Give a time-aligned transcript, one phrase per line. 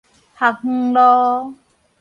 [0.35, 1.55] 學園路